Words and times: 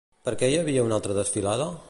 Per 0.29 0.31
què 0.43 0.49
hi 0.53 0.57
havia 0.61 0.87
una 0.87 0.99
desfilada? 1.21 1.71